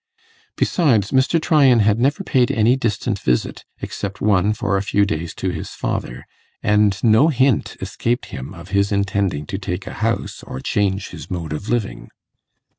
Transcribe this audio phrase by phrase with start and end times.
[0.55, 1.39] Besides, Mr.
[1.39, 5.75] Tryan had never paid any distant visit, except one for a few days to his
[5.75, 6.25] father,
[6.63, 11.29] and no hint escaped him of his intending to take a house, or change his
[11.29, 12.09] mode of living.